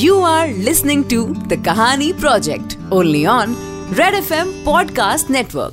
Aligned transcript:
You 0.00 0.18
are 0.26 0.46
listening 0.66 1.00
to 1.08 1.16
the 1.48 1.56
Kahani 1.56 2.08
Project, 2.18 2.74
only 2.90 3.26
on 3.26 3.54
Red 3.98 4.14
FM 4.18 4.52
Podcast 4.66 5.32
Network. 5.36 5.72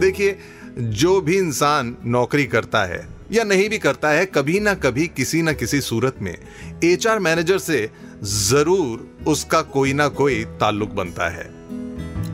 देखिए, 0.00 0.36
जो 0.78 1.20
भी 1.20 1.36
इंसान 1.36 1.96
नौकरी 2.04 2.44
करता 2.46 2.84
है, 2.84 3.00
या 3.32 3.44
नहीं 3.44 3.68
भी 3.68 3.78
करता 3.78 4.10
है, 4.10 4.26
कभी 4.26 4.58
ना 4.60 4.74
कभी, 4.74 5.06
किसी 5.06 5.40
ना 5.42 5.52
किसी 5.52 5.80
सूरत 5.80 6.18
में 6.22 6.36
एचआर 6.84 7.18
मैनेजर 7.18 7.58
से 7.58 7.88
ज़रूर 8.24 9.24
उसका 9.28 9.62
कोई 9.76 9.92
ना 9.92 10.08
कोई 10.20 10.44
ताल्लुक 10.60 10.90
बनता 11.00 11.28
है 11.28 11.46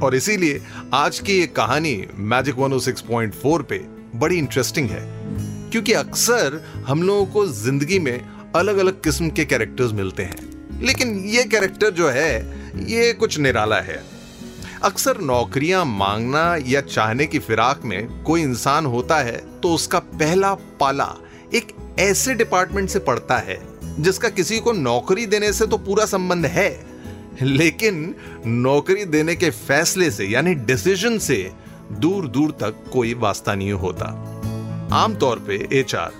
और 0.00 0.14
इसीलिए 0.14 0.60
आज 0.94 1.18
की 1.18 1.38
ये 1.38 1.46
कहानी 1.60 1.96
मैजिक 2.34 2.56
106.4 2.56 3.62
पे 3.62 3.78
बड़ी 4.18 4.38
इंटरेस्टिंग 4.38 4.90
है, 4.90 5.04
क्योंकि 5.70 5.92
अक्सर 5.92 6.60
हम 6.88 7.02
लोगों 7.02 7.26
को 7.26 7.46
ज़िंदगी 7.54 7.98
में 7.98 8.18
अलग 8.56 8.76
अलग 8.76 9.02
किस्म 9.04 9.30
के 9.30 9.44
कैरेक्टर्स 9.44 9.92
मिलते 9.92 10.22
हैं 10.22 10.47
लेकिन 10.80 11.18
ये 11.26 11.44
कैरेक्टर 11.44 11.90
जो 11.90 12.08
है, 12.08 12.30
ये 12.86 13.12
कुछ 13.12 13.38
निराला 13.38 13.80
है। 13.80 14.02
अक्सर 14.82 15.20
नौकरियाँ 15.20 15.84
मांगना 15.84 16.56
या 16.66 16.80
चाहने 16.80 17.26
की 17.26 17.38
फिराक 17.38 17.80
में 17.84 18.22
कोई 18.24 18.42
इंसान 18.42 18.86
होता 18.86 19.16
है 19.16 19.36
तो 19.60 19.72
उसका 19.74 19.98
पहला 19.98 20.54
पाला 20.80 21.14
एक 21.54 21.72
ऐसे 21.98 22.34
डिपार्टमेंट 22.34 22.88
से 22.90 22.98
पड़ता 22.98 23.38
है, 23.38 23.58
जिसका 23.98 24.28
किसी 24.28 24.58
को 24.58 24.72
नौकरी 24.72 25.26
देने 25.26 25.52
से 25.52 25.66
तो 25.66 25.78
पूरा 25.78 26.04
संबंध 26.06 26.46
है। 26.46 26.70
लेकिन 27.42 28.14
नौकरी 28.46 29.04
देने 29.04 29.34
के 29.36 29.50
फैसले 29.50 30.10
से, 30.10 30.24
यानी 30.24 30.54
डिसीज़न 30.54 31.18
से 31.18 31.50
दूर 31.92 32.28
दूर 32.28 32.50
तक 32.60 32.84
कोई 32.92 33.14
वास्ता 33.14 33.54
नहीं 33.54 33.72
होता। 33.74 34.06
आमतौर 34.94 35.38
पे 35.38 35.56
एचआर 35.72 36.12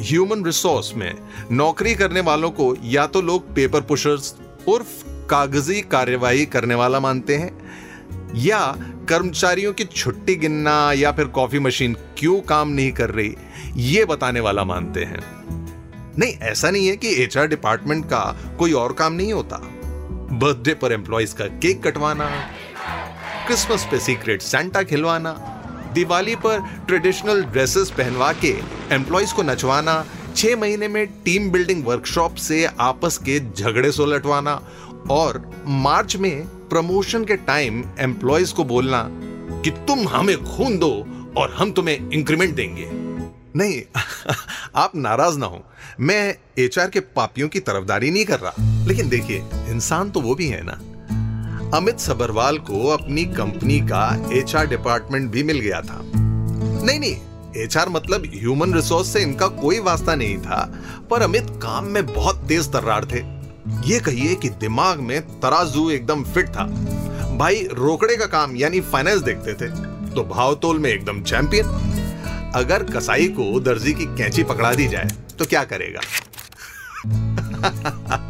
ह्यूमन 0.00 0.44
रिसोर्स 0.44 0.94
में 0.94 1.12
नौकरी 1.50 1.94
करने 1.94 2.20
वालों 2.20 2.50
को 2.50 2.74
या 2.84 3.06
तो 3.06 3.20
लोग 3.22 3.54
पेपर 3.54 3.80
पुशर्स 3.80 4.34
उर्फ़ 4.68 5.26
कागज़ी 5.30 5.80
कार्यवाही 5.82 6.46
करने 6.46 6.74
वाला 6.74 7.00
मानते 7.00 7.36
हैं, 7.36 7.50
या 8.34 8.60
कर्मचारियों 9.08 9.72
की 9.72 9.84
छुट्टी 9.84 10.34
गिनना 10.34 10.92
या 10.92 11.12
फिर 11.12 11.24
कॉफ़ी 11.24 11.58
मशीन 11.58 11.96
क्यों 12.18 12.40
काम 12.40 12.68
नहीं 12.68 12.92
कर 12.92 13.10
रही, 13.10 13.34
ये 13.76 14.04
बताने 14.04 14.40
वाला 14.40 14.64
मानते 14.64 15.04
हैं। 15.04 15.20
नहीं, 16.18 16.32
ऐसा 16.32 16.70
नहीं 16.70 16.86
है 16.86 16.96
कि 16.96 17.14
एचआर 17.24 17.46
डिपार्टमेंट 17.46 18.04
का 18.04 18.24
कोई 18.58 18.72
और 18.72 18.92
काम 18.92 19.12
नहीं 19.12 19.32
होता। 19.32 19.56
बर्थडे 20.32 20.74
पर 20.74 20.92
एम्प्लॉयज़ 20.92 21.34
का 21.34 21.44
केक 21.44 21.82
कटवाना 21.82 22.28
क्रिसमस 23.46 23.86
पे 23.90 23.98
सीक्रेट 23.98 24.42
सेंटा 24.42 24.82
खिलवाना 24.82 25.51
दिवाली 25.92 26.36
पर 26.36 26.58
ट्रेडिशनल 26.86 27.44
ड्रेसेस 27.44 27.90
पहनवा 27.90 28.32
के 28.32 28.58
एम्प्लॉयज़ 28.92 29.34
को 29.34 29.42
नचवाना, 29.42 30.06
छह 30.36 30.56
महीने 30.56 30.88
में 30.88 31.06
टीम 31.06 31.50
बिल्डिंग 31.50 31.86
वर्कशॉप 31.86 32.34
से 32.34 32.66
आपस 32.80 33.18
के 33.18 33.40
झगड़े 33.52 33.92
सुलटवाना 33.92 34.68
और 35.10 35.62
मार्च 35.66 36.16
में 36.16 36.46
प्रमोशन 36.46 37.24
के 37.24 37.36
टाइम 37.36 37.84
एम्प्लॉयज़ 37.98 38.54
को 38.54 38.64
बोलना 38.64 39.08
कि 39.64 39.70
तुम 39.70 40.08
हमें 40.08 40.44
खून 40.44 40.78
दो 40.78 41.06
और 41.36 41.54
हम 41.54 41.72
तुम्हें 41.72 42.10
इंक्रीमेंट 42.10 42.54
देंगे। 42.54 42.88
नहीं, 43.56 43.82
आप 44.76 44.92
नाराज़ 44.96 45.38
ना 45.38 45.46
हो। 45.46 45.64
मैं 46.00 46.36
एचआर 46.58 46.90
के 46.90 47.00
पापियों 47.00 47.48
की 47.48 47.60
तरफदारी 47.60 48.10
नहीं 48.10 48.24
कर 48.24 48.40
रहा। 48.40 48.84
लेकिन 48.86 49.08
देखिए, 49.08 49.44
इंसान 49.54 50.10
तो 50.10 50.20
वो 50.20 50.34
भी 50.34 50.46
है 50.46 50.62
ना। 50.62 50.80
अमित 51.74 51.98
सबरवाल 51.98 52.58
को 52.58 52.88
अपनी 52.88 53.24
कंपनी 53.24 53.80
का 53.80 54.30
एचआर 54.32 54.66
डिपार्टमेंट 54.66 55.30
भी 55.30 55.42
मिल 55.42 55.60
गया 55.60 55.80
था। 55.80 56.00
नहीं 56.84 57.00
नहीं, 57.00 57.16
एचआर 57.56 57.88
मतलब 57.88 58.22
ह्यूमन 58.26 58.74
रिसोर्स 58.74 59.12
से 59.12 59.20
इनका 59.20 59.46
कोई 59.46 59.78
वास्ता 59.78 60.14
नहीं 60.14 60.38
था, 60.38 60.82
पर 61.10 61.22
अमित 61.22 61.46
काम 61.62 61.84
में 61.84 62.06
बहुत 62.06 62.44
तेज 62.48 62.72
तर्रार 62.72 63.04
थे। 63.04 63.20
ये 63.92 64.00
कहिए 64.00 64.34
कि 64.34 64.48
दिमाग 64.48 65.00
में 65.00 65.20
तराजू 65.40 65.90
एकदम 65.90 66.24
फिट 66.24 66.48
था। 66.48 66.64
भाई, 67.36 67.68
रोकड़े 67.72 68.16
का 68.16 68.26
काम 68.26 68.56
यानी 68.56 68.80
फाइनेंस 68.80 69.20
देखते 69.20 69.54
थे 69.54 69.68
तो 70.10 70.24
भावतोल 70.24 70.78
में 70.78 70.90
एकदम 70.90 71.22
चैंपियन 71.22 71.66
अगर 72.54 72.82
कसाई 72.82 73.28
को 73.28 73.60
दर्जी 73.60 73.92
की 73.92 74.04
कैंची 74.04 74.42
पकड़ा 74.42 74.74
दी 74.74 74.88
जाए 74.88 75.10
तो 75.38 75.44
क्या 75.44 75.64
करेगा? 75.64 76.00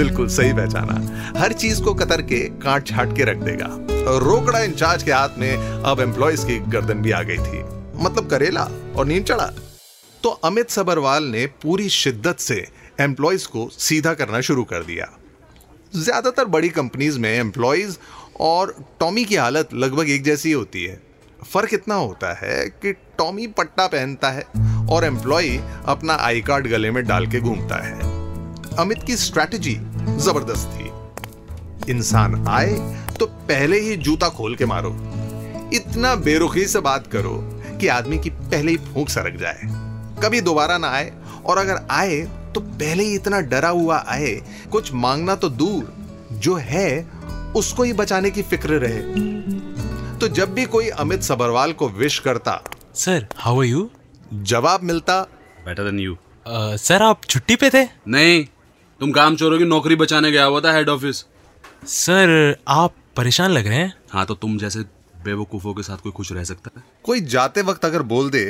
बिल्कुल 0.00 0.28
सही 0.28 0.52
पहचाना। 0.52 1.38
हर 1.38 1.52
चीज़ 1.52 1.82
को 1.82 1.94
कतर 1.94 2.22
के 2.22 2.38
काट 2.58 2.86
छाट 2.86 3.16
के 3.16 3.24
रख 3.24 3.36
देगा। 3.36 3.66
रोकड़ा 4.20 4.60
इंचार्ज 4.60 5.02
के 5.02 5.12
हाथ 5.12 5.38
में 5.38 5.56
अब 5.56 6.00
एम्प्लॉयज़ 6.00 6.46
की 6.46 6.58
गर्दन 6.70 7.02
भी 7.02 7.10
आ 7.10 7.22
गई 7.22 7.38
थी। 7.38 7.62
मतलब 8.02 8.28
करेला 8.28 8.62
और 8.96 9.06
नींद 9.06 9.24
चढ़ा। 9.24 9.46
तो 10.22 10.28
अमित 10.44 10.70
सबरवाल 10.70 11.24
ने 11.24 11.46
पूरी 11.62 11.88
शिद्दत 11.88 12.38
से 12.38 12.66
एम्प्लॉयज़ 13.00 13.46
को 13.48 13.68
सीधा 13.78 14.14
करना 14.14 14.40
शुरू 14.40 14.64
कर 14.64 14.84
दिया। 14.84 15.08
ज़्यादातर 15.94 16.44
बड़ी 16.44 16.68
कंपनीज़ 16.68 17.18
में 17.18 17.30
एम्प्लॉयज़ 17.30 17.96
और 18.40 18.74
टॉमी 19.00 19.24
की 19.24 19.36
हालत 19.36 19.74
लगभग 19.74 20.10
एक 20.10 20.22
जैसी 20.22 20.52
होती 20.52 20.84
है। 20.84 21.00
फ़र्क 21.52 21.74
इतना 21.74 21.94
होता 21.94 22.32
है 22.38 22.64
कि 22.82 22.92
टॉमी 23.18 23.46
पट्टा 23.58 23.86
पहनता 23.86 24.30
है 24.30 24.44
और 24.86 25.04
एम्प्लॉय 25.04 25.56
अपना 25.86 26.16
आई 26.20 26.40
कार्ड 26.40 26.66
गले 26.66 26.90
में 26.90 27.04
डाल 27.06 27.26
के 27.26 27.40
घूमता 27.40 27.84
है। 27.84 28.08
अमित 28.78 29.02
की 29.02 29.16
स्ट्रैटेजी 29.16 29.74
ज़बरदस्त। 30.18 30.68
थी 30.70 31.92
इंसान 31.92 32.46
आए 32.48 32.74
तो 33.18 33.26
पहले 33.26 33.80
ही 33.80 33.96
जूता 33.98 34.28
खोल 34.28 34.54
के 34.56 34.66
मारो। 34.66 34.90
इतना 35.74 36.14
बेरुखी 36.16 36.66
से 36.66 36.80
बात 36.80 37.06
करो 37.06 37.38
कि 37.80 37.86
आदमी 37.88 38.18
की 38.18 38.30
पहले 38.30 38.72
ही 38.72 38.76
फूंक 38.84 39.08
सरक 39.08 39.38
जाए। 39.40 39.60
कभी 40.22 40.40
दोबारा 40.40 40.78
ना 40.78 40.88
आए 40.88 41.12
और 41.46 41.58
अगर 41.58 41.86
आए 41.90 42.20
तो 42.54 42.60
पहले 42.60 43.04
ही 43.04 43.14
इतना 43.14 43.40
डरा 43.40 43.68
हुआ 43.68 44.04
आए 44.08 44.34
कुछ 44.72 44.92
मांगना 44.94 45.34
तो 45.34 45.48
दूर। 45.48 45.92
जो 46.32 46.54
है 46.54 46.88
उसको 47.56 47.82
ही 47.82 47.92
बचाने 47.92 48.30
की 48.30 48.42
फ़िक्र 48.42 48.78
रहे। 48.78 49.00
तो 50.18 50.28
जब 50.28 50.52
भी 50.54 50.64
कोई 50.66 50.88
अमित 50.88 51.22
सबरवाल 51.22 51.72
को 51.72 51.88
विश 51.88 52.18
करता 52.18 52.62
सर 52.94 53.26
हाउ 53.36 53.60
आर 53.60 53.66
यू 53.66 53.88
जवाब 54.32 54.82
मिलता 54.82 55.20
बेटर 55.66 55.84
देन 55.84 55.98
यू 56.00 56.16
सर 56.78 57.02
आप 57.02 57.24
छुट्टी 57.24 57.56
पे 57.56 57.70
थे? 57.70 57.84
नहीं 58.08 58.44
तुम 59.00 59.12
काम 59.12 59.36
चोरों 59.36 59.58
की 59.58 59.64
नौकरी 59.64 59.96
बचाने 59.96 60.30
गया 60.30 60.44
हुआ 60.44 60.60
था 60.60 60.72
हेड 60.72 60.88
ऑफ़िस 60.88 61.24
सर 61.86 62.56
आप 62.68 62.94
परेशान 63.16 63.50
लग 63.50 63.66
रहे 63.66 63.78
हैं। 63.78 63.92
हाँ 64.12 64.24
तो 64.26 64.34
तुम 64.34 64.56
जैसे 64.58 64.80
बेवकूफों 65.24 65.72
के 65.74 65.82
साथ 65.82 65.96
कोई 65.96 66.12
खुश 66.12 66.32
रह 66.32 66.44
सकता 66.44 66.70
है। 66.76 66.82
कोई 67.04 67.20
जाते 67.26 67.62
वक्त 67.62 67.84
अगर 67.84 68.02
बोल 68.02 68.30
दे। 68.30 68.44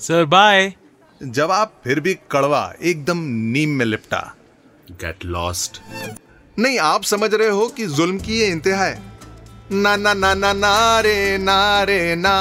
सर 0.00 0.24
बाय 0.24 0.72
जब 1.20 1.50
आप 1.50 1.80
फिर 1.84 2.00
भी 2.00 2.14
कड़वा 2.30 2.72
एकदम 2.82 3.18
नीम 3.52 3.70
में 3.70 3.84
लिपटा। 3.86 4.20
गेट 4.92 5.24
लॉस्ट 5.24 5.80
नहीं 6.58 6.78
आप 6.80 7.02
समझ 7.04 7.32
रहे 7.34 7.48
हो 7.48 7.66
कि 7.68 7.86
जुल्म 7.86 8.18
की 8.18 8.38
ये 8.40 8.46
इंतहा 8.46 8.84
है। 8.84 9.02
ना 9.72 9.96
ना 9.96 10.14
ना 10.14 10.34
ना 10.34 10.52
ना 10.52 11.00
रे 11.00 11.38
ना 11.38 11.82
रे 11.82 12.14
ना। 12.16 12.36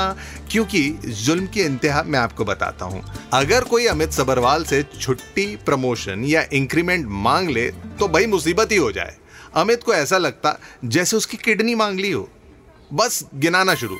क्योंकि 0.54 0.90
जुल्म 1.18 1.48
की 1.48 1.62
इंतहा 1.62 2.02
मैं 2.04 2.20
आपको 2.20 2.46
बताता 2.46 2.86
हूँ। 2.86 3.04
अगर 3.34 3.64
कोई 3.64 3.86
अमित 3.88 4.12
सबरवाल 4.12 4.64
से 4.64 4.82
छुट्टी 5.00 5.46
प्रमोशन 5.66 6.24
या 6.26 6.44
इंक्रीमेंट 6.54 7.06
मांग 7.10 7.50
ले 7.50 7.70
तो 8.00 8.08
भाई 8.08 8.26
मुसीबत 8.26 8.72
ही 8.72 8.78
हो 8.78 8.92
जाए। 8.92 9.16
अमित 9.56 9.84
को 9.84 9.94
ऐसा 9.94 10.18
लगता 10.18 10.58
जैसे 10.86 11.18
उसकी 11.18 11.38
किडनी 11.38 11.76
मांग 11.76 12.00
ली 12.00 12.12
हो। 12.12 12.28
बस 12.94 13.24
गिनाना 13.36 13.76
शुरू। 13.76 13.98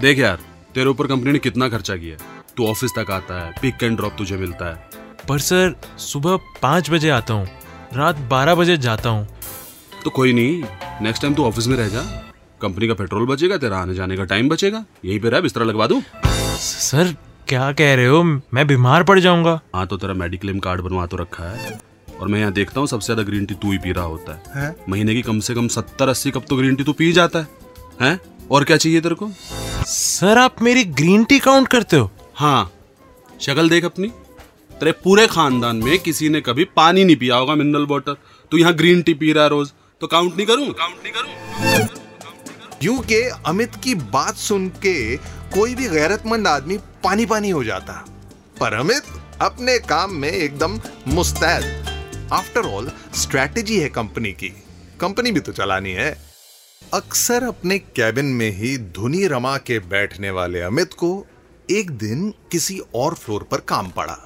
देख 0.00 0.18
यार 0.18 0.40
तेरे 0.74 0.90
ऊपर 0.90 1.06
कंपनी 1.06 1.32
ने 1.32 1.38
कितना 1.38 1.68
खर्चा 1.68 1.96
किया 1.96 2.16
तू 2.56 2.66
ऑफ़िस 2.66 2.90
तक 2.90 3.10
आता 3.10 3.44
है 3.44 3.52
पिक 3.62 3.82
एंड 3.82 3.96
ड्रॉप 3.96 4.16
तुझे 4.18 4.36
मिलता 4.36 4.70
है। 4.70 5.24
पर 5.28 5.38
सर 5.40 5.74
सुबह 6.00 6.36
पाँच 6.62 6.90
बजे 6.90 7.10
आता 7.10 7.34
हूँ 7.34 7.48
रात 7.94 8.16
बारह 8.30 8.54
बजे 8.54 8.76
जाता 8.78 9.08
हूँ। 9.08 9.26
तो 10.04 10.10
कोई 10.10 10.32
नहीं 10.32 10.62
नेक्स्ट 11.02 11.22
टाइम 11.22 11.34
तू 11.34 11.44
ऑफ़िस 11.44 11.66
में 11.66 11.76
रह 11.76 11.88
जा। 11.88 12.25
कंपनी 12.60 12.88
का 12.88 12.94
पेट्रोल 12.94 13.26
बचेगा 13.26 13.56
तेरा 13.58 13.78
आने 13.78 13.94
जाने 13.94 14.16
का 14.16 14.24
टाइम 14.24 14.48
बचेगा। 14.48 14.84
यही 15.04 15.18
पे 15.18 15.30
रह 15.30 15.40
बिस्तरा 15.40 15.64
लगवा 15.64 15.86
दूँ? 15.86 16.00
सर 16.58 17.14
क्या 17.48 17.70
कह 17.72 17.94
रहे 17.94 18.06
हो? 18.06 18.22
मैं 18.22 18.66
बीमार 18.66 19.02
पड़ 19.04 19.18
जाऊँगा। 19.20 19.60
हाँ 19.74 19.86
तो 19.86 19.96
तेरा 19.96 20.14
मेडिक्लेम 20.14 20.58
कार्ड 20.58 20.80
बनवा 20.80 21.06
तो 21.06 21.16
रखा 21.16 21.44
है। 21.46 21.78
और 22.20 22.28
मैं 22.28 22.40
यहाँ 22.40 22.52
देखता 22.52 22.80
हूँ 22.80 22.88
सबसे 22.88 23.06
ज़्यादा 23.06 23.22
ग्रीन 23.22 23.46
टी 23.46 23.54
तू 23.54 23.72
ही 23.72 23.78
पी 23.78 23.92
रहा 23.92 24.04
होता 24.04 24.32
है, 24.32 24.42
है? 24.56 24.76
महीने 24.88 25.14
की 25.14 25.22
कम 25.22 25.40
से 25.40 25.54
कम 25.54 25.68
सत्तर 25.68 26.08
अस्सी 26.08 26.30
कप 26.30 26.44
तो 26.48 26.56
ग्रीन 26.56 26.76
टी 26.76 26.84
तू 26.84 26.92
पी 26.92 27.10
जाता 27.12 27.38
है। 27.38 27.48
हैं? 28.00 28.20
और 28.50 28.64
क्या 28.64 28.76
चाहिए 28.76 29.00
तेरे 29.00 29.14
को? 29.14 29.30
सर 29.86 30.38
आप 30.38 30.62
मेरी 30.62 30.84
ग्रीन 30.84 31.24
टी 31.24 31.38
काउंट 31.38 31.68
करते 31.68 31.96
हो। 31.96 32.10
हाँ 32.34 32.70
शक्ल 33.40 33.68
देख 33.70 33.84
अपनी। 33.84 34.08
तेरे 34.70 34.92
पूरे 34.94 35.26
खानदान 35.26 35.76
में 35.76 35.98
किसी 35.98 36.28
ने 36.28 36.40
कभी 36.40 36.64
पानी 36.76 37.04
नहीं 37.04 37.16
पिया 37.16 37.36
होगा 37.36 37.54
मिनरल 37.54 37.86
वाटर 37.86 38.16
तू 38.52 38.58
यहाँ 38.58 38.74
ग्रीन 38.74 39.02
टी 39.02 39.14
पी 39.14 39.32
रहा 39.32 39.44
है 39.44 39.50
रोज। 39.50 39.72
तो 40.00 40.06
काउंट 40.06 40.36
नहीं 40.36 40.46
करूँ? 40.46 40.72
काउंट 40.72 40.96
नहीं 41.02 41.12
करूँ? 41.12 42.04
यूँ 42.86 42.98
के 43.02 43.20
अमित 43.46 43.74
की 43.84 43.94
बात 43.94 44.36
सुन 44.36 44.68
के 44.68 45.16
कोई 45.54 45.74
भी 45.74 45.88
गैरतमंद 45.88 46.46
आदमी 46.46 46.76
पानी 47.04 47.24
पानी 47.26 47.50
हो 47.50 47.64
जाता। 47.64 47.92
पर 48.60 48.74
अमित 48.74 49.02
अपने 49.40 49.78
काम 49.78 50.12
में 50.12 50.28
एकदम 50.28 50.78
मुस्तैद। 51.08 52.28
आफ्टर 52.32 52.60
ऑल 52.60 52.92
स्ट्रैटेजी 53.14 53.78
है 53.80 53.88
कंपनी 53.88 54.32
की। 54.32 54.48
कंपनी 55.00 55.32
भी 55.32 55.40
तो 55.40 55.52
चलानी 55.52 55.92
है। 55.92 56.10
अक्सर 56.94 57.44
अपने 57.44 57.78
कैबिन 57.78 58.24
में 58.24 58.50
ही 58.50 58.78
धुनी 58.78 59.26
रमा 59.26 59.56
के 59.58 59.78
बैठने 59.78 60.30
वाले 60.30 60.60
अमित 60.60 60.94
को 60.94 61.26
एक 61.70 61.90
दिन 61.90 62.34
किसी 62.52 62.80
और 62.94 63.14
फ्लोर 63.14 63.42
पर 63.42 63.60
काम 63.60 63.88
पड़ा। 63.88 64.18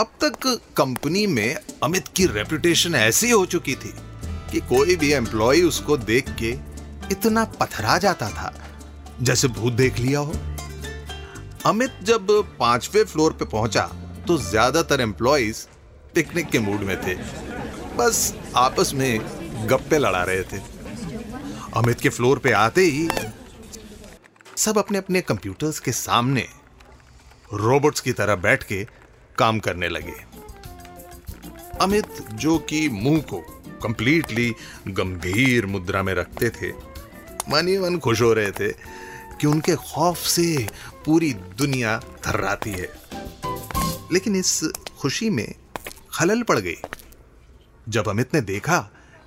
अब 0.00 0.12
तक 0.24 0.60
कंपनी 0.76 1.26
में 1.26 1.56
अमित 1.82 2.08
की 2.16 2.26
रेपुटेशन 2.26 2.94
ऐसी 2.94 3.30
हो 3.30 3.46
चुकी 3.46 3.74
थी 3.74 3.94
कि 4.52 4.60
कोई 4.60 4.96
भी 4.96 5.12
एम्प्लॉय 5.12 5.60
उसको 5.62 5.96
देख 5.96 6.30
के 6.30 6.69
इतना 7.12 7.44
पथरा 7.60 7.96
जाता 7.98 8.28
था, 8.30 8.52
जैसे 9.20 9.48
भूत 9.50 9.72
देख 9.72 9.98
लिया 9.98 10.20
हो। 10.20 10.34
अमित 11.66 11.98
जब 12.02 12.26
पांचवे 12.58 13.04
फ्लोर 13.04 13.32
पे 13.32 13.44
पहुँचा 13.46 13.82
तो 14.26 14.36
ज़्यादातर 14.40 15.00
एम्प्लॉयज़ 15.00 15.66
पिकनिक 16.14 16.48
के 16.50 16.58
मूड 16.58 16.80
में 16.80 16.96
थे। 17.02 17.14
बस 17.96 18.34
आपस 18.56 18.92
में 18.94 19.20
गप्पे 19.68 19.98
लड़ा 19.98 20.22
रहे 20.22 20.42
थे। 20.42 20.58
अमित 21.76 22.00
के 22.00 22.08
फ्लोर 22.08 22.38
पे 22.38 22.52
आते 22.52 22.82
ही 22.82 23.08
सब 24.56 24.78
अपने 24.78 24.98
अपने 24.98 25.20
कंप्यूटर्स 25.22 25.78
के 25.80 25.92
सामने 25.92 26.46
रोबोट्स 27.54 28.00
की 28.00 28.12
तरह 28.12 28.36
बैठ 28.38 28.62
के 28.62 28.84
काम 29.38 29.58
करने 29.58 29.88
लगे। 29.88 30.14
अमित 31.80 32.22
जो 32.34 32.58
कि 32.60 32.88
मुँह 32.88 33.20
को 33.30 33.38
कंप्लीटली 33.82 34.52
गंभीर 34.88 35.66
मुद्रा 35.66 36.02
में 36.02 36.12
रखते 36.14 36.50
थे 36.50 36.70
मन 37.52 37.68
ही 37.68 37.78
मन 37.78 37.98
खुश 37.98 38.22
हो 38.22 38.32
रहे 38.32 38.50
थे 38.50 38.72
कि 39.40 39.46
उनके 39.46 39.74
खौफ 39.74 40.18
से 40.18 40.68
पूरी 41.06 41.32
दुनिया 41.32 42.00
थर्राती 42.26 42.70
है। 42.70 42.88
लेकिन 44.12 44.36
इस 44.36 44.72
खुशी 45.00 45.30
में 45.30 45.54
खलल 46.14 46.42
पड़ 46.42 46.58
गई। 46.58 46.76
जब 47.88 48.08
अमित 48.08 48.34
ने 48.34 48.40
देखा 48.40 48.78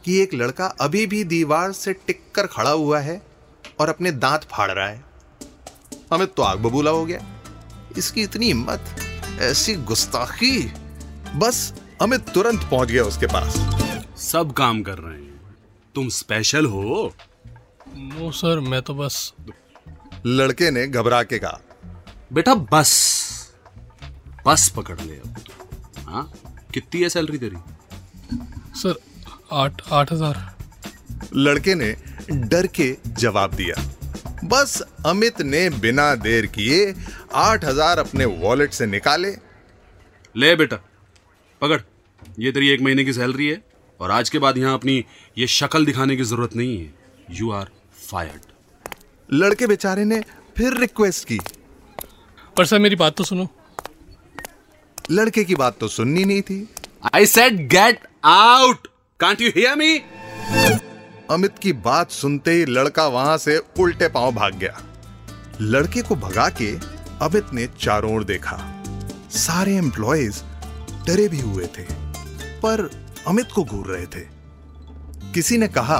कि 0.05 0.21
एक 0.21 0.33
लड़का 0.33 0.65
अभी 0.65 1.05
भी 1.07 1.23
दीवार 1.23 1.71
से 1.71 1.93
टिक 1.93 2.21
कर 2.35 2.47
खड़ा 2.47 2.69
हुआ 2.69 2.99
है 2.99 3.21
और 3.79 3.89
अपने 3.89 4.11
दांत 4.11 4.43
फाड़ 4.43 4.71
रहा 4.71 4.87
है, 4.87 5.03
अमित 6.11 6.33
तो 6.37 6.43
आग 6.43 6.59
बबूला 6.59 6.91
हो 6.91 7.05
गया। 7.05 7.43
इसकी 7.97 8.21
इतनी 8.21 8.45
हिम्मत, 8.45 8.85
ऐसी 9.39 9.75
गुस्ताखी, 9.75 10.59
बस 11.35 11.73
अमित 12.01 12.21
तुरंत 12.29 12.61
पहुँच 12.61 12.91
गया 12.91 13.03
उसके 13.03 13.25
पास। 13.25 13.57
सब 14.21 14.53
काम 14.53 14.83
कर 14.83 14.97
रहे 14.97 15.13
हैं। 15.13 15.55
तुम 15.95 16.09
स्पेशल 16.09 16.65
हो। 16.65 17.13
नो 17.95 18.31
सर 18.31 18.60
मैं 18.62 18.81
तो 18.81 18.94
बस 18.95 19.34
लड़के 20.25 20.69
ने 20.72 20.88
घबरा 20.88 21.22
के 21.24 21.40
कहा 21.40 21.60
बेटा 22.34 22.54
बस। 22.56 22.92
बस 24.45 24.68
पकड़ 24.78 25.00
ले 25.01 25.16
अब 25.16 25.36
हाँ? 26.07 26.31
कितनी 26.74 27.01
है 27.01 27.10
सैलरी 27.10 27.38
तेरी? 27.38 27.57
सर 28.75 28.95
आठ 29.54 29.81
आठ 29.92 30.12
हज़ार। 30.12 30.40
लड़के 31.36 31.75
ने 31.75 31.95
डर 32.31 32.68
के 32.75 32.95
जवाब 33.10 33.54
दिया। 33.56 33.75
बस 34.45 34.81
अमित 35.06 35.42
ने 35.44 35.69
बिना 35.72 36.13
देर 36.18 36.45
किए 36.48 36.94
आठ 37.36 37.66
हज़ार 37.66 38.00
अपने 38.00 38.25
वॉलेट 38.25 38.74
से 38.74 38.86
निकाले। 38.88 39.36
ले 40.36 40.56
बेटा 40.56 40.80
पकड़। 41.62 41.80
ये 42.40 42.51
तेरी 42.51 42.69
एक 42.69 42.81
महीने 42.81 43.04
की 43.06 43.13
सैलरी 43.13 43.48
है 43.48 43.62
और 44.00 44.12
आज 44.12 44.30
के 44.30 44.40
बाद 44.40 44.57
यहाँ 44.57 44.74
अपनी 44.74 45.04
ये 45.38 45.48
शक्ल 45.50 45.86
दिखाने 45.86 46.16
की 46.18 46.24
ज़रूरत 46.24 46.56
नहीं 46.56 46.78
है। 46.78 46.94
यू 47.31 47.51
आर 47.51 47.69
फायर्ड 48.13 49.33
लड़के 49.33 49.68
बेचारे 49.68 50.04
ने 50.06 50.19
फिर 50.57 50.77
रिक्वेस्ट 50.77 51.27
की। 51.27 51.39
पर 52.57 52.65
सर 52.65 52.80
मेरी 52.80 52.95
बात 52.95 53.15
तो 53.18 53.24
सुनो। 53.24 53.48
लड़के 55.12 55.44
की 55.44 55.56
बात 55.56 55.77
तो 55.80 55.88
सुननी 55.88 56.25
नहीं 56.25 56.42
थी। 56.42 56.68
I 57.15 57.25
said 57.25 57.57
get 57.69 58.07
out 58.25 58.88
can't 59.19 59.42
you 59.42 59.50
hear 59.56 59.75
me 59.75 59.98
Amit 61.30 61.57
की 61.57 61.74
बात 61.74 62.12
सुनते 62.12 62.51
ही 62.51 62.65
लड़का 62.65 63.07
वहाँ 63.07 63.38
से 63.38 63.57
उल्टे 63.80 64.07
पाँव 64.10 64.31
भाग 64.31 64.56
गया। 64.56 64.81
लड़के 65.62 66.01
को 66.01 66.16
भगा 66.18 66.50
के 66.62 66.71
अमित 67.25 67.54
ने 67.54 67.68
चारों 67.80 68.16
ओर 68.16 68.24
देखा। 68.24 68.57
सारे 69.33 69.75
एम्प्लॉयज़ 69.75 70.42
डरे 71.07 71.27
भी 71.27 71.39
हुए 71.42 71.68
थे 71.68 71.86
पर 72.59 72.89
अमित 73.27 73.51
को 73.56 73.63
घूर 73.63 73.88
रहे 73.88 74.06
थे। 74.06 74.27
किसी 75.33 75.57
ने 75.57 75.68
कहा 75.68 76.00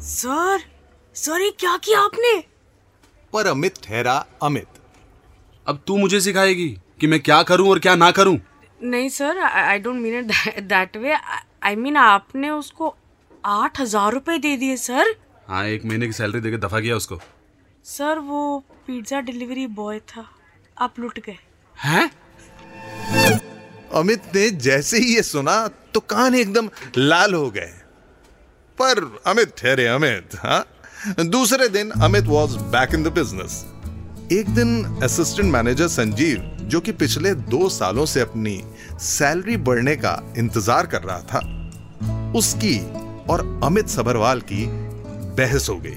सर 0.00 0.77
सर 1.18 1.40
ये 1.40 1.50
क्या 1.50 1.76
किया 1.76 2.00
आपने? 2.00 2.32
पर 3.32 3.46
अमित 3.46 3.78
ठहरा 3.84 4.14
अमित। 4.42 4.66
अब 5.66 5.80
तू 5.86 5.96
मुझे 5.96 6.20
सिखाएगी 6.20 6.68
कि 7.00 7.06
मैं 7.06 7.20
क्या 7.20 7.42
करूँ 7.42 7.68
और 7.70 7.78
क्या 7.78 7.94
ना 7.96 8.10
करूँ। 8.10 8.38
नहीं 8.80 9.08
sir 9.08 9.38
I 9.38 9.78
don't 9.78 9.96
mean 9.96 10.18
it 10.18 10.62
that 10.64 10.96
way 10.96 11.16
I 11.62 11.76
mean 11.76 11.96
आपने 11.96 12.50
उसको 12.50 12.94
आठ 13.44 13.80
हज़ार 13.80 14.12
रुपए 14.12 14.38
दे 14.38 14.56
दिए 14.56 14.76
सर। 14.76 15.14
हाँ 15.48 15.64
एक 15.66 15.84
महीने 15.84 16.06
की 16.06 16.12
सैलरी 16.12 16.40
देकर 16.40 16.66
दफ़ा 16.66 16.80
किया 16.80 16.96
उसको। 16.96 17.20
सर 17.86 18.18
वो 18.20 18.58
पिज्जा 18.86 19.20
डिलीवरी 19.20 19.66
बॉय 19.74 19.98
था। 20.08 20.28
आप 20.76 20.98
लुट 21.00 21.18
गए। 21.18 21.38
हैं? 21.76 22.10
अमित 23.94 24.34
ने 24.34 24.48
जैसे 24.62 24.98
ही 24.98 25.14
ये 25.14 25.22
सुना 25.24 25.66
तो 25.94 26.00
कान 26.00 26.34
एकदम 26.36 26.70
लाल 26.96 27.34
हो 27.34 27.50
गए। 27.50 27.72
पर 28.78 29.04
अमित 29.26 29.54
ठहरे 29.58 29.86
अमित 29.88 30.36
हाँ? 30.36 30.64
दूसरे 31.06 31.68
दिन 31.68 31.90
Amit 31.90 32.24
was 32.24 32.56
back 32.68 32.94
in 32.94 33.02
the 33.02 33.08
business 33.08 33.64
एक 34.32 34.48
दिन 34.48 34.98
असिस्टेंट 35.02 35.52
मैनेजर 35.52 35.88
संजीव, 35.88 36.38
जो 36.62 36.80
कि 36.80 36.92
पिछले 36.92 37.34
दो 37.34 37.68
सालों 37.68 38.06
से 38.06 38.20
अपनी 38.20 38.60
सैलरी 39.00 39.56
बढ़ने 39.56 39.94
का 39.96 40.34
इंतज़ार 40.38 40.86
कर 40.86 41.02
रहा 41.02 41.20
था, 41.20 41.40
उसकी 42.36 42.78
और 43.26 43.60
अमित 43.64 43.88
सबरवाल 43.88 44.40
की 44.40 44.66
बहस 45.36 45.68
हो 45.68 45.76
गई। 45.76 45.96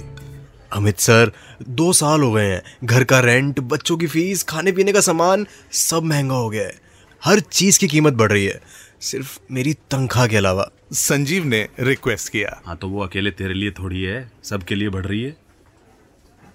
अमित 0.73 0.99
सर, 0.99 1.31
दो 1.69 1.93
साल 1.93 2.21
हो 2.21 2.31
गए 2.31 2.45
हैं। 2.45 2.61
घर 2.83 3.03
का 3.03 3.19
रेंट 3.19 3.59
बच्चों 3.59 3.97
की 3.97 4.07
फ़ीस 4.07 4.43
खाने 4.43 4.71
पीने 4.71 4.93
का 4.93 5.01
सामान 5.01 5.45
सब 5.71 6.03
महँगा 6.03 6.35
हो 6.35 6.49
गया 6.49 6.63
है। 6.63 6.79
हर 7.21 7.39
चीज़ 7.39 7.79
की 7.79 7.87
कीमत 7.87 8.13
बढ़ 8.13 8.31
रही 8.31 8.45
है। 8.45 8.61
सिर्फ़ 9.01 9.39
मेरी 9.51 9.73
तनख्वाह 9.73 10.27
के 10.27 10.37
अलावा 10.37 10.71
संजीव 10.93 11.45
ने 11.45 11.67
रिक्वेस्ट 11.79 12.29
किया। 12.29 12.61
हाँ 12.65 12.77
तो 12.77 12.89
वो 12.89 13.03
अकेले 13.03 13.31
तेरे 13.31 13.53
लिए 13.53 13.71
थोड़ी 13.71 14.03
है 14.03 14.31
सबके 14.43 14.75
लिए 14.75 14.89
बढ़ 14.89 15.05
रही 15.05 15.23
है। 15.23 15.37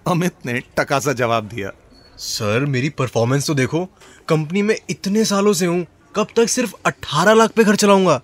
अमित 0.07 0.33
ने 0.45 0.59
टका 0.59 0.99
सा 0.99 1.13
जवाब 1.13 1.43
दिया। 1.43 1.71
सर 2.17 2.65
मेरी 2.65 2.89
परफॉर्मेंस 2.89 3.47
तो 3.47 3.53
देखो 3.53 3.85
कंपनी 4.27 4.61
में 4.61 4.75
इतने 4.89 5.25
सालों 5.25 5.53
से 5.53 5.65
हूँ 5.65 5.85
कब 6.15 6.27
तक 6.35 6.49
सिर्फ़ 6.49 6.73
18 6.85 7.33
लाख 7.33 7.51
पे 7.51 7.63
खर्च 7.63 7.79
चलाऊँगा? 7.79 8.21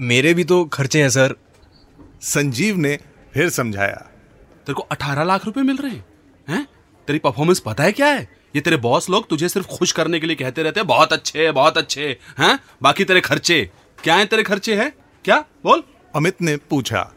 मेरे 0.00 0.34
भी 0.34 0.44
तो 0.44 0.64
खर्चे 0.64 1.02
हैं 1.02 1.10
सर। 1.10 1.34
संजीव 2.20 2.76
ने 2.76 2.98
फिर 3.34 3.48
समझाया। 3.48 3.96
तेरे 4.66 4.74
को 4.74 4.82
अठारह 4.82 5.24
लाख 5.24 5.46
रुपए 5.46 5.60
मिल 5.60 5.76
रहे 5.76 5.90
हैं? 5.90 6.04
हैं? 6.48 6.66
तेरी 7.06 7.18
परफॉर्मेंस 7.18 7.60
पता 7.60 7.84
है 7.84 7.92
क्या 7.92 8.06
है? 8.06 8.39
ये 8.54 8.60
तेरे 8.60 8.76
बॉस 8.76 9.08
लोग 9.10 9.28
तुझे 9.28 9.48
सिर्फ़ 9.48 9.66
खुश 9.68 9.92
करने 9.92 10.20
के 10.20 10.26
लिए 10.26 10.36
कहते 10.36 10.62
रहते 10.62 10.80
हैं 10.80 10.86
बहुत 10.86 11.12
अच्छे 11.12 11.50
बहुत 11.52 11.78
अच्छे 11.78 12.16
हैं? 12.38 12.58
बाकी 12.82 13.04
तेरे 13.04 13.20
खर्चे 13.20 13.60
क्या 14.04 14.14
है 14.16 14.24
तेरे 14.26 14.42
खर्चे 14.42 14.74
हैं? 14.74 14.92
क्या? 15.24 15.38
बोल. 15.64 15.82
अमित 16.16 16.42
ने 16.42 16.56
पूछा 16.70 17.10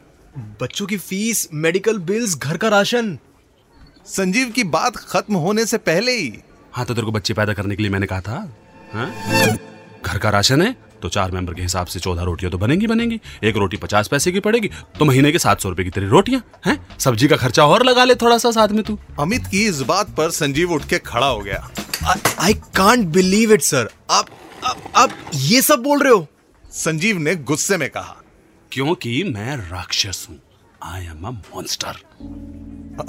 बच्चों 0.61 0.85
की 0.85 0.97
फ़ीस 0.97 1.47
मेडिकल 1.53 1.97
बिल्स 2.09 2.37
घर 2.37 2.57
का 2.57 2.67
राशन? 2.69 3.17
संजीव 4.05 4.49
की 4.49 4.63
बात 4.63 4.95
खत्म 4.97 5.35
होने 5.35 5.65
से 5.65 5.77
पहले 5.77 6.11
ही 6.11 6.33
हाँ 6.73 6.85
तो 6.85 6.93
तेरे 6.93 7.05
को 7.05 7.11
बच्चे 7.11 7.33
पैदा 7.33 7.53
करने 7.53 7.75
के 7.75 7.83
लिए 7.83 7.91
मैंने 7.91 8.07
कहा 8.07 8.21
था 8.21 8.37
हा? 8.93 9.05
घर 10.05 10.17
का 10.17 10.29
राशन 10.29 10.61
है? 10.61 10.75
तो 11.03 11.09
चार 11.09 11.31
मेंबर 11.31 11.53
के 11.53 11.61
हिसाब 11.61 11.87
से 11.87 11.99
चौदह 11.99 12.23
रोटियाँ 12.23 12.51
तो 12.51 12.57
बनेंगी 12.57 12.87
बनेंगी। 12.87 13.19
एक 13.43 13.57
रोटी 13.57 13.77
पचास 13.77 14.07
पैसे 14.07 14.31
की 14.31 14.39
पड़ेगी 14.39 14.69
तो 14.99 15.05
महीने 15.05 15.31
के 15.31 15.39
सात 15.39 15.61
सौ 15.61 15.69
रुपए 15.69 15.83
की 15.83 15.89
तेरी 15.89 16.07
रोटियाँ 16.07 16.43
हैं? 16.65 16.77
सब्ज़ी 16.99 17.27
का 17.27 17.35
खर्चा 17.37 17.65
और 17.65 17.85
लगा 17.85 18.03
ले 18.03 18.15
थोड़ा 18.15 18.37
सा 18.37 18.51
साथ 18.51 18.67
में 18.69 18.83
तू। 18.83 18.97
अमित 19.19 19.47
की 19.47 19.65
इस 19.65 19.81
बात 19.83 20.09
पर 20.09 20.29
संजीव 20.31 20.71
उठ 20.71 20.85
के 20.85 20.99
खड़ा 21.01 21.27
हो 21.27 21.39
गया। 21.39 21.69
I 22.39 22.53
can't 22.53 23.07
believe 23.09 23.53
it 23.53 23.61
sir 23.61 23.89
आप 24.11 24.29
आप 24.65 24.91
आप 24.95 25.11
ये 25.35 25.61
सब 25.61 25.83
बोल 25.83 25.99
रहे 25.99 26.13
हो? 26.13 26.27
संजीव 26.63 27.17
ने 27.19 27.35
गुस्से 27.35 27.77
में 27.77 27.89
कहा। 27.89 28.15
क्योंकि 28.71 29.23
मैं 29.23 29.55
राक्षस 29.69 30.25
हूँ। 30.29 30.39
I 30.83 31.05
am 31.05 31.25
a 31.25 31.31
monster 31.31 31.97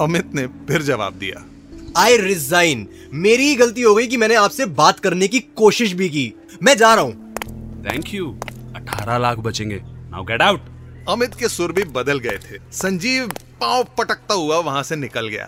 Amit 0.00 0.34
ने 0.34 0.46
फिर 0.66 0.82
जवाब 0.82 1.14
दिया। 1.14 1.44
आई 1.96 2.16
रिजाइन 2.16 2.86
मेरी 3.14 3.46
ही 3.48 3.54
गलती 3.54 3.82
हो 3.82 3.94
गई 3.94 4.06
कि 4.06 4.16
मैंने 4.16 4.34
आपसे 4.34 4.66
बात 4.74 5.00
करने 5.00 5.28
की 5.28 5.40
कोशिश 5.56 5.92
भी 5.92 6.08
की। 6.08 6.32
मैं 6.62 6.76
जा 6.76 6.94
रहा 6.94 7.04
हूँ। 7.04 7.23
थैंक 7.84 8.12
यू 8.14 8.30
अठारह 8.76 9.18
लाख 9.18 9.38
बचेंगे। 9.38 9.80
नाउ 10.10 10.24
गेट 10.24 10.42
आउट 10.42 10.60
अमित 11.08 11.34
के 11.34 11.48
सुर 11.48 11.72
भी 11.72 11.82
बदल 11.92 12.18
गए 12.18 12.38
थे। 12.40 12.58
संजीव 12.72 13.32
पाँव 13.60 13.82
पटकता 13.98 14.34
हुआ 14.34 14.58
वहाँ 14.58 14.82
से 14.82 14.96
निकल 14.96 15.28
गया। 15.28 15.46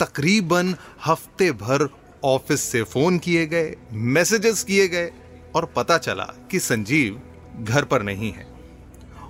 तकरीबन 0.00 0.74
हफ़्ते 1.06 1.50
भर 1.52 1.88
ऑफ़िस 2.24 2.60
से 2.62 2.82
फ़ोन 2.82 3.18
किए 3.18 3.46
गए, 3.46 3.74
मैसेजेस 3.92 4.62
किए 4.64 4.88
गए 4.88 5.10
और 5.56 5.64
पता 5.76 5.98
चला 5.98 6.24
कि 6.50 6.58
संजीव 6.60 7.20
घर 7.60 7.84
पर 7.84 8.02
नहीं 8.02 8.32
है। 8.32 8.46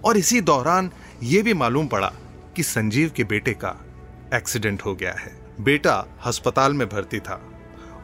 और 0.05 0.17
इसी 0.17 0.41
दौरान 0.41 0.91
यह 1.23 1.43
भी 1.43 1.55
मालूम 1.55 1.87
पड़ा 1.87 2.13
कि 2.57 2.63
संजीव 2.63 3.13
के 3.17 3.25
बेटे 3.25 3.53
का 3.55 3.75
एक्सीडेंट 4.35 4.83
हो 4.83 4.95
गया 4.95 5.13
है। 5.13 5.33
बेटा 5.61 5.95
अस्पताल 6.25 6.75
में 6.75 6.89
भर्ती 6.89 7.21
था 7.21 7.41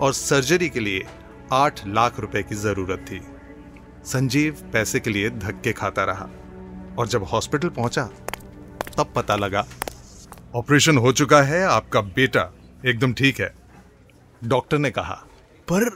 और 0.00 0.12
सर्जरी 0.12 0.68
के 0.68 0.80
लिए 0.80 1.04
आठ 1.52 1.86
लाख 1.86 2.20
रुपए 2.20 2.42
की 2.42 2.54
ज़रूरत 2.54 3.04
थी। 3.10 3.20
संजीव 4.04 4.56
पैसे 4.72 5.00
के 5.00 5.10
लिए 5.10 5.30
धक्के 5.30 5.72
खाता 5.72 6.04
रहा 6.04 6.28
और 6.98 7.08
जब 7.08 7.24
हॉस्पिटल 7.24 7.68
पहुँचा 7.68 8.04
तब 8.96 9.12
पता 9.16 9.36
लगा 9.36 9.66
ऑपरेशन 10.54 10.96
हो 10.96 11.12
चुका 11.12 11.42
है 11.42 11.62
आपका 11.64 12.00
बेटा 12.00 12.52
एकदम 12.86 13.12
ठीक 13.12 13.40
है 13.40 13.52
डॉक्टर 14.44 14.78
ने 14.78 14.90
कहा। 14.90 15.14
पर 15.68 15.90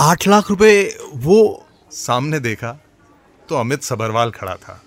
आठ 0.00 0.26
लाख 0.28 0.50
रुपए 0.50 0.98
वो 1.14 1.66
सामने 1.90 2.40
देखा 2.40 2.72
तो 3.48 3.56
अमित 3.56 3.82
सबरवाल 3.82 4.30
खड़ा 4.30 4.54
था। 4.56 4.80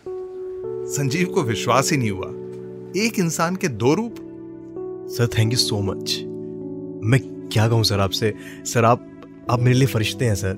संजीव 0.88 1.28
को 1.28 1.44
विश्वास 1.44 1.92
ही 1.92 1.98
नहीं 1.98 2.12
हुआ। 2.12 2.28
एक 3.06 3.20
इंसान 3.20 3.56
के 3.56 3.68
दो 3.68 3.94
रूप। 3.94 4.16
Sir 5.12 5.28
thank 5.28 5.54
you 5.54 5.60
so 5.60 5.82
much 5.82 6.20
मैं 7.10 7.20
क्या 7.50 7.68
कहूँ 7.70 7.84
सर 7.84 8.00
आपसे? 8.00 8.34
सर 8.66 8.86
आप 8.86 9.12
आप 9.52 9.60
मेरे 9.60 9.78
लिए 9.78 9.88
फरिश्ते 9.88 10.26
हैं 10.26 10.36
सर। 10.36 10.56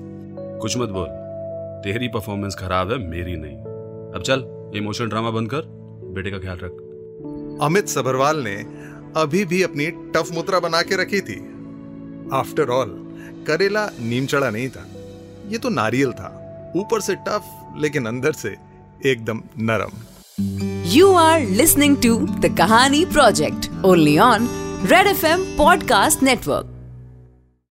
कुछ 0.62 0.76
मत 0.76 0.88
बोल। 0.88 1.17
तेरी 1.78 2.08
परफॉर्मेंस 2.08 2.54
खराब 2.54 2.90
है 2.92 2.98
मेरी 2.98 3.36
नहीं। 3.36 3.56
अब 4.14 4.22
चल 4.26 4.44
इमोशनल 4.76 5.08
ड्रामा 5.08 5.30
बंद 5.30 5.50
कर 5.50 5.62
बेटे 6.14 6.30
का 6.30 6.38
ख्याल 6.38 6.58
रख। 6.62 6.72
अमित 7.62 7.88
सबरवाल 7.88 8.36
ने 8.38 8.54
अभी 9.20 9.44
भी 9.44 9.62
अपनी 9.62 9.86
टफ 9.86 10.28
मुद्रा 10.32 10.60
बना 10.60 10.82
के 10.82 11.02
रखी 11.02 11.20
थी। 11.20 11.36
आफ्टर 12.32 12.70
ऑल 12.70 12.88
करेला 13.46 13.86
नीम 13.86 14.26
चढ़ा 14.26 14.50
नहीं 14.50 14.68
था। 14.68 14.86
ये 15.48 15.58
तो 15.58 15.68
नारियल 15.68 16.12
था। 16.12 16.34
ऊपर 16.76 17.00
से 17.00 17.14
टफ 17.14 17.74
लेकिन 17.78 18.06
अंदर 18.06 18.32
से 18.32 18.56
एकदम 19.06 19.42
नरम। 19.58 19.90
You 20.86 21.12
are 21.12 21.40
are 21.40 22.02
to 22.02 22.18
the 22.18 22.54
Kahani 22.58 23.04
project 23.04 23.84
only 23.84 24.18
on 24.18 24.48
Red 24.84 25.06
F 25.06 25.26
M 25.26 25.44
podcast 25.56 26.20
Network. 26.20 26.77